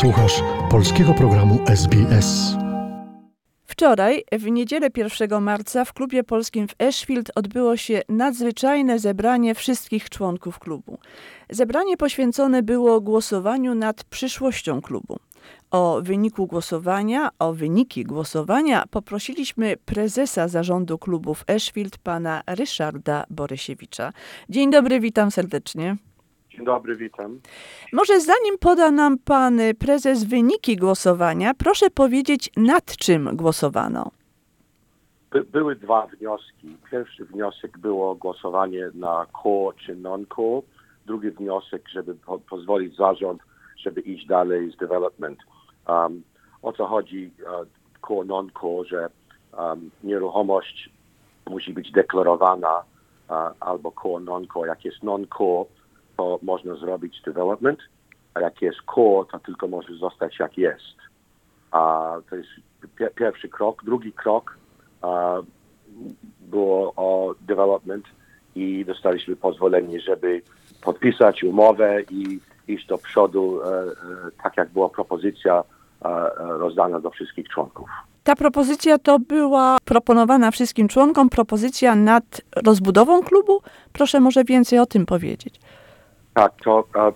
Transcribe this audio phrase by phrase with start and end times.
[0.00, 2.56] Słuchasz polskiego programu SBS.
[3.64, 10.10] Wczoraj, w niedzielę 1 marca, w klubie polskim w Ashfield odbyło się nadzwyczajne zebranie wszystkich
[10.10, 10.98] członków klubu.
[11.50, 15.18] Zebranie poświęcone było głosowaniu nad przyszłością klubu.
[15.70, 24.12] O wyniku głosowania, o wyniki głosowania poprosiliśmy prezesa zarządu klubu w Ashfield, pana Ryszarda Borysiewicza.
[24.48, 25.96] Dzień dobry, witam serdecznie.
[26.56, 27.40] Dzień dobry, witam.
[27.92, 34.10] Może zanim poda nam pan prezes wyniki głosowania, proszę powiedzieć, nad czym głosowano.
[35.30, 36.76] By, były dwa wnioski.
[36.90, 40.62] Pierwszy wniosek było głosowanie na core czy non-core.
[41.06, 43.42] Drugi wniosek, żeby po, pozwolić zarząd,
[43.76, 45.38] żeby iść dalej z development.
[45.88, 46.22] Um,
[46.62, 47.66] o co chodzi uh,
[48.08, 49.08] core, non-core, że
[49.58, 50.90] um, nieruchomość
[51.50, 52.76] musi być deklarowana
[53.28, 54.68] uh, albo core, non-core.
[54.68, 55.64] Jak jest non-core,
[56.16, 57.78] to można zrobić development,
[58.34, 60.96] a jak jest core, to tylko może zostać jak jest.
[61.70, 62.48] A to jest
[62.96, 63.84] pi- pierwszy krok.
[63.84, 64.58] Drugi krok
[65.02, 65.36] a,
[66.40, 68.04] było o development
[68.54, 70.42] i dostaliśmy pozwolenie, żeby
[70.82, 73.92] podpisać umowę i iść do przodu, e, e,
[74.42, 75.64] tak jak była propozycja
[76.04, 77.88] e, e, rozdana do wszystkich członków.
[78.24, 83.60] Ta propozycja to była proponowana wszystkim członkom, propozycja nad rozbudową klubu.
[83.92, 85.60] Proszę może więcej o tym powiedzieć.
[86.34, 87.12] Tak, to e,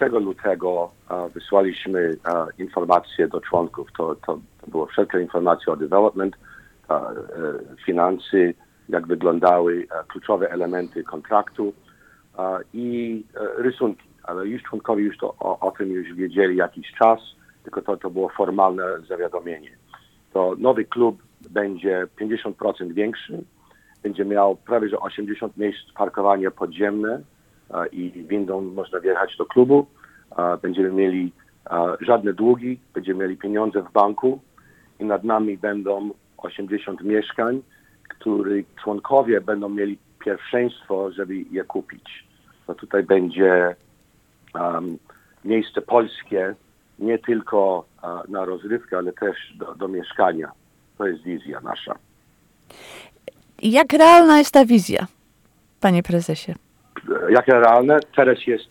[0.00, 0.90] 1 lutego
[1.34, 2.16] wysłaliśmy
[2.58, 3.88] informacje do członków.
[3.96, 6.36] To, to, było wszelkie informacje o development,
[6.90, 7.00] e,
[7.84, 8.36] finanse,
[8.88, 11.72] jak wyglądały kluczowe elementy kontraktu
[12.74, 14.08] i e, rysunki.
[14.22, 17.20] Ale już członkowie już to, o, o tym już wiedzieli jakiś czas,
[17.64, 19.70] tylko to, to było formalne zawiadomienie.
[20.32, 23.44] To nowy klub będzie 50% większy,
[24.02, 27.20] będzie miał prawie że 80 miejsc parkowania podziemne,
[27.92, 29.86] i windą można wjechać do klubu.
[30.62, 31.32] Będziemy mieli
[32.00, 34.40] żadne długi, będziemy mieli pieniądze w banku
[35.00, 37.62] i nad nami będą 80 mieszkań,
[38.08, 42.24] których członkowie będą mieli pierwszeństwo, żeby je kupić.
[42.66, 43.76] To tutaj będzie
[44.54, 44.98] um,
[45.44, 46.54] miejsce polskie
[46.98, 50.52] nie tylko a, na rozrywkę, ale też do, do mieszkania.
[50.98, 51.94] To jest wizja nasza.
[53.62, 55.06] Jak realna jest ta wizja,
[55.80, 56.54] panie prezesie?
[57.30, 57.98] Jakie realne?
[58.16, 58.68] Teraz jest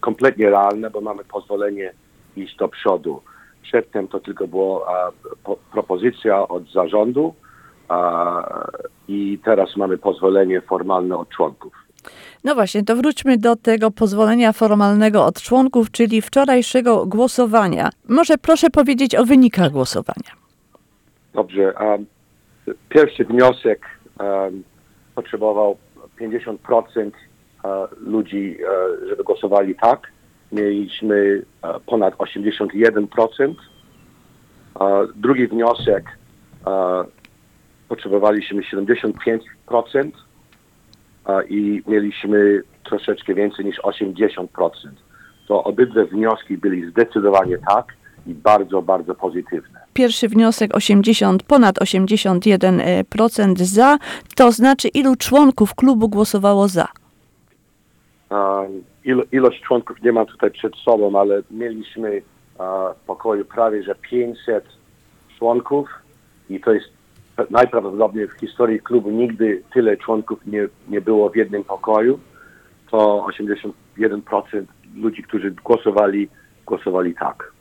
[0.00, 1.92] kompletnie realne, bo mamy pozwolenie
[2.36, 3.22] iść do przodu.
[3.62, 5.10] Przedtem to tylko była
[5.44, 7.34] po, propozycja od zarządu
[7.88, 8.64] a,
[9.08, 11.72] i teraz mamy pozwolenie formalne od członków.
[12.44, 17.90] No właśnie, to wróćmy do tego pozwolenia formalnego od członków, czyli wczorajszego głosowania.
[18.08, 20.30] Może proszę powiedzieć o wynikach głosowania.
[21.34, 21.74] Dobrze.
[21.80, 22.06] Um,
[22.88, 23.86] pierwszy wniosek
[24.20, 24.62] um,
[25.14, 25.76] potrzebował
[26.20, 26.56] 50%
[26.98, 27.10] e,
[28.00, 30.12] ludzi, e, żeby głosowali tak.
[30.52, 33.54] Mieliśmy e, ponad 81%.
[34.80, 36.04] E, Drugi wniosek
[36.66, 37.04] e,
[37.88, 39.40] potrzebowaliśmy 75%
[41.26, 44.46] e, i mieliśmy troszeczkę więcej niż 80%.
[45.48, 47.86] To obydwa wnioski byli zdecydowanie tak
[48.26, 49.80] i bardzo, bardzo pozytywne.
[49.92, 53.98] Pierwszy wniosek 80, ponad 81% za,
[54.36, 56.88] to znaczy ilu członków klubu głosowało za?
[59.04, 62.22] Ilo, ilość członków nie mam tutaj przed sobą, ale mieliśmy
[62.96, 64.64] w pokoju prawie że 500
[65.38, 65.88] członków
[66.50, 66.86] i to jest
[67.50, 72.20] najprawdopodobniej w historii klubu nigdy tyle członków nie, nie było w jednym pokoju.
[72.90, 73.72] To 81%
[74.94, 76.28] ludzi, którzy głosowali,
[76.66, 77.52] głosowali tak.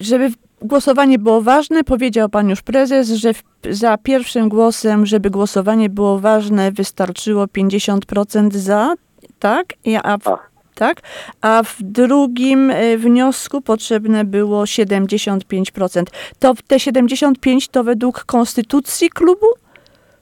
[0.00, 0.30] Żeby
[0.62, 6.18] głosowanie było ważne, powiedział pan już prezes, że w, za pierwszym głosem, żeby głosowanie było
[6.18, 8.94] ważne, wystarczyło 50% za,
[9.38, 9.66] tak?
[9.84, 10.50] I- A w, Tak.
[10.74, 11.00] tak?
[11.40, 16.02] A w drugim e, wniosku potrzebne było 75%.
[16.38, 19.46] To te 75% to według konstytucji klubu?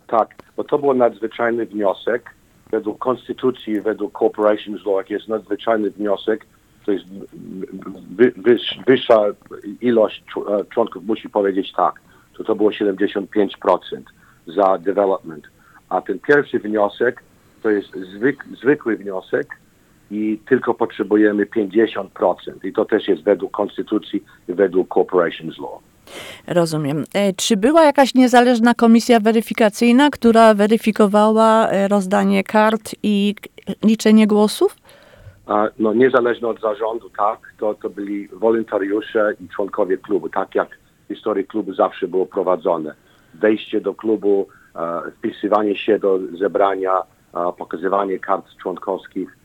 [0.07, 2.31] Tak, bo to był nadzwyczajny wniosek.
[2.71, 6.47] Według konstytucji, według Corporations Law, jak jest nadzwyczajny wniosek,
[6.87, 7.05] to jest
[8.17, 9.21] wy, wyż, wyższa
[9.81, 10.25] ilość
[10.61, 11.95] e, członków musi powiedzieć tak.
[12.37, 13.27] To to było 75%
[14.47, 15.45] za development.
[15.89, 17.23] A ten pierwszy wniosek
[17.63, 19.47] to jest zwyk, zwykły wniosek
[20.11, 22.07] i tylko potrzebujemy 50%.
[22.65, 25.79] I to też jest według konstytucji i według Corporations Law.
[26.47, 27.05] Rozumiem.
[27.15, 33.35] E, Czy była jakaś niezależna komisja weryfikacyjna, która weryfikowała e, rozdanie kart i
[33.85, 34.77] liczenie głosów?
[35.47, 40.69] A, no, niezależnie od zarządu, tak, to, to byli wolontariusze i członkowie klubu, tak jak
[41.05, 42.95] w historii klubu zawsze było prowadzone.
[43.35, 47.03] Wejście do klubu, e, wpisywanie się do zebrania,
[47.59, 49.37] pokazywanie kart członkowskich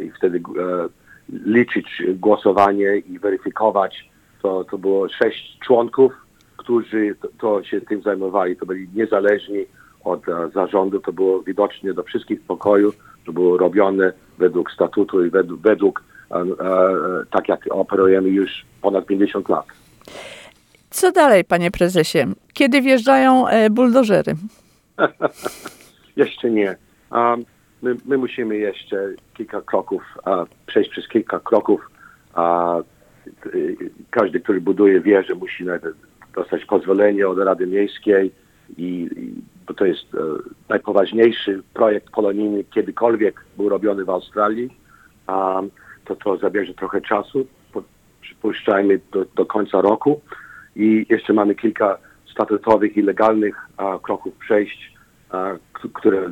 [0.00, 0.88] i wtedy e,
[1.32, 4.10] liczyć głosowanie i weryfikować,
[4.42, 6.12] to, to było sześć członków,
[6.56, 8.56] którzy to, to się tym zajmowali.
[8.56, 9.66] To byli niezależni
[10.04, 12.92] od e, zarządu, to było widocznie do wszystkich pokoju,
[13.26, 16.44] to było robione według statutu i według, według e,
[17.30, 19.66] tak jak operujemy już ponad 50 lat.
[20.90, 22.18] Co dalej, panie prezesie?
[22.52, 24.34] Kiedy wjeżdżają buldożery?
[26.16, 26.76] Jeszcze nie.
[27.82, 30.02] My, my musimy jeszcze kilka kroków,
[30.66, 31.90] przejść przez kilka kroków.
[33.54, 33.76] Y,
[34.10, 35.96] każdy, który buduje wieżę, musi najpierw
[36.34, 38.32] dostać pozwolenie od Rady Miejskiej,
[38.78, 39.34] i, i,
[39.66, 40.18] bo to jest e,
[40.68, 44.76] najpoważniejszy projekt kolonijny kiedykolwiek był robiony w Australii.
[46.04, 47.82] To to zabierze trochę czasu, po,
[48.20, 50.20] przypuszczajmy do, do końca roku.
[50.76, 51.98] I jeszcze mamy kilka
[52.32, 53.68] statutowych i legalnych
[54.02, 54.92] kroków przejść,
[55.92, 56.30] które e,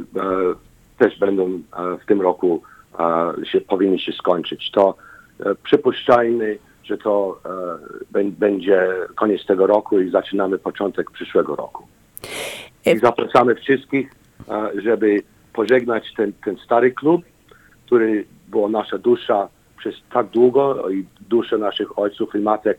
[1.01, 1.61] też będą e,
[2.03, 2.63] w tym roku
[2.99, 4.71] e, się, powinny się skończyć.
[4.71, 4.95] To
[5.41, 7.41] e, przypuszczajmy, że to
[8.13, 11.87] bę- będzie koniec tego roku i zaczynamy początek przyszłego roku.
[12.87, 14.11] I zapraszamy wszystkich,
[14.75, 17.23] żeby pożegnać ten, ten stary klub,
[17.87, 19.49] który była nasza dusza
[19.79, 22.79] przez tak długo i dusze naszych ojców i matek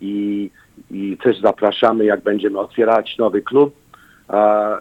[0.00, 0.50] i,
[0.90, 3.74] i też zapraszamy, jak będziemy otwierać nowy klub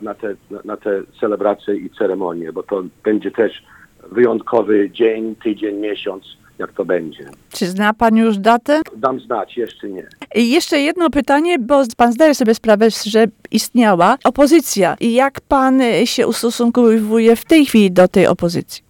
[0.02, 0.36] na te,
[0.66, 3.64] na, te celebracje i ceremonie, bo to będzie też
[4.12, 6.24] wyjątkowy dzień, tydzień, miesiąc,
[6.60, 7.26] jak to będzie.
[7.54, 8.82] Czy zna pan już datę?
[8.96, 10.08] Dam znać, jeszcze nie.
[10.36, 14.96] I jeszcze jedno pytanie, bo pan zdaje sobie sprawę, że istniała opozycja.
[15.00, 18.84] I jak pan się ustosunkowuje w tej chwili do tej opozycji?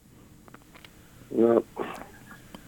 [1.31, 1.61] No,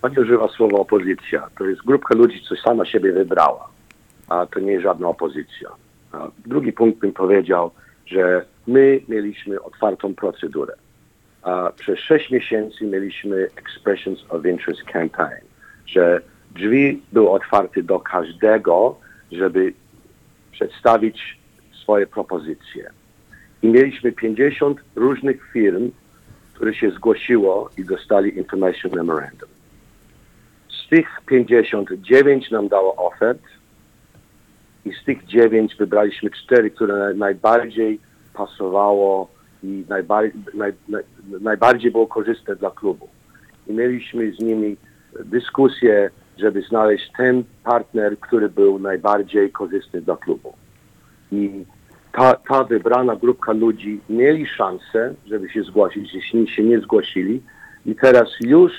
[0.02, 1.48] pani używa słowa opozycja.
[1.58, 3.68] To jest grupka ludzi, co sama siebie wybrała,
[4.30, 5.70] a to nie jest żadna opozycja.
[6.46, 7.72] Drugi punkt bym powiedział,
[8.06, 10.74] że my mieliśmy otwartą procedurę.
[11.80, 15.46] Przez sześć miesięcy mieliśmy Expressions of Interest Campaign,
[15.86, 16.22] że
[16.56, 19.00] drzwi były otwarte do każdego,
[19.32, 19.74] żeby
[20.52, 21.40] przedstawić
[21.72, 22.90] swoje propozycje.
[23.62, 25.92] I mieliśmy 50 różnych firm,
[26.54, 29.50] które się zgłosiło i dostali Information Memorandum.
[30.70, 33.42] Z tych 59 nam dało ofert
[34.86, 38.00] i z tych 9 wybraliśmy 4, które naj- najbardziej
[38.34, 39.28] pasowało
[39.64, 41.04] i najbardziej, naj, naj,
[41.42, 43.10] najbardziej było korzystne dla klubu.
[43.68, 44.78] I mieliśmy z nimi
[45.26, 50.54] dyskusję, żeby znaleźć ten partner, który był najbardziej korzystny dla klubu.
[51.32, 51.66] I
[52.12, 57.42] ta, ta wybrana grupka ludzi mieli szansę, żeby się zgłosić, jeśli się nie zgłosili.
[57.86, 58.72] I teraz już,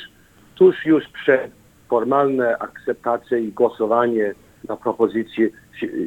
[0.55, 1.51] tuż już przed
[1.89, 4.35] formalne akceptacje i głosowanie
[4.69, 5.49] na propozycję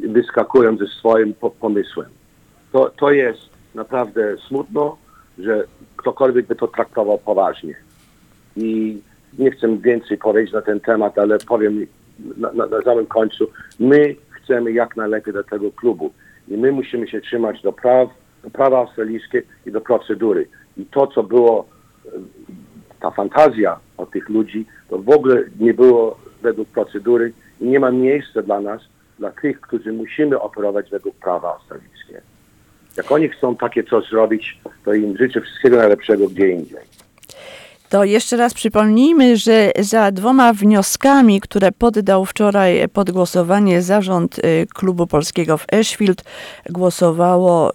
[0.07, 2.09] wyskakują ze swoim po- pomysłem.
[2.71, 3.39] To, to jest
[3.75, 4.97] naprawdę smutno,
[5.37, 5.63] że
[5.97, 7.75] ktokolwiek by to traktował poważnie.
[8.57, 9.01] I
[9.39, 11.87] nie chcę więcej powiedzieć na ten temat, ale powiem
[12.37, 13.47] na, na, na samym końcu,
[13.79, 16.11] my chcemy jak najlepiej do tego klubu
[16.47, 18.09] i my musimy się trzymać do praw,
[18.43, 20.47] do prawa australijskie i do procedury.
[20.77, 21.65] I to, co było,
[22.05, 22.09] e,
[22.99, 28.41] ta fantazja od tych ludzi, to w ogóle nie było według procedury nie ma miejsca
[28.41, 28.81] dla nas,
[29.19, 32.19] dla tych, którzy musimy operować według prawa australijskiego.
[32.97, 37.04] Jak oni chcą takie coś zrobić, to im życzę wszystkiego najlepszego gdzie indziej.
[37.95, 44.67] To jeszcze raz przypomnijmy, że za dwoma wnioskami, które poddał wczoraj pod głosowanie zarząd y,
[44.73, 46.23] klubu polskiego w Ashfield,
[46.69, 47.73] głosowało y,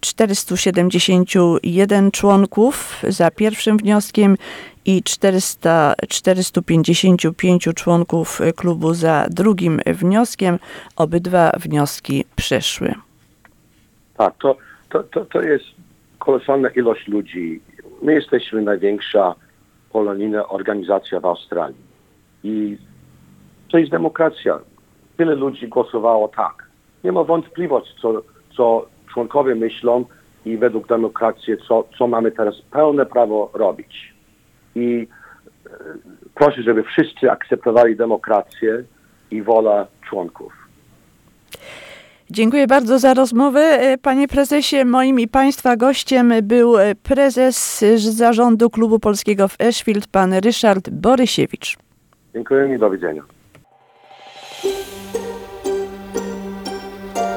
[0.00, 4.36] 471 członków za pierwszym wnioskiem
[4.84, 10.58] i 400, 455 członków y, klubu za drugim wnioskiem.
[10.96, 12.94] Obydwa wnioski przeszły.
[14.16, 14.56] Tak, to,
[14.90, 15.64] to, to, to jest
[16.18, 17.60] kolosalna ilość ludzi.
[18.02, 19.34] My jesteśmy największa
[19.98, 21.82] polonijna organizacja w Australii.
[22.44, 22.78] I
[23.70, 24.58] to jest demokracja.
[25.16, 26.66] Tyle ludzi głosowało tak.
[27.04, 28.22] Nie ma wątpliwości, co,
[28.56, 30.04] co członkowie myślą
[30.44, 34.14] i według demokracji, co, co mamy teraz pełne prawo robić.
[34.74, 35.08] I
[35.66, 35.70] e,
[36.34, 38.84] proszę, żeby wszyscy akceptowali demokrację
[39.30, 40.52] i wolę członków.
[42.30, 43.60] Dziękuję bardzo za rozmowę.
[43.60, 50.06] E, Panie prezesie, moim i państwa gościem był e, prezes zarządu klubu polskiego w Ashfield,
[50.06, 51.76] pan Ryszard Borysiewicz.
[52.34, 53.22] Dziękuję i do widzenia.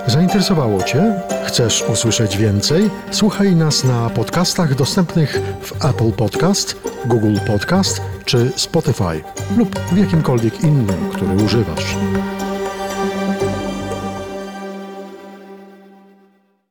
[0.07, 1.13] Zainteresowało Cię?
[1.45, 2.89] Chcesz usłyszeć więcej?
[3.11, 9.21] Słuchaj nas na podcastach dostępnych w Apple Podcast, Google Podcast czy Spotify
[9.57, 11.95] lub w jakimkolwiek innym, który używasz.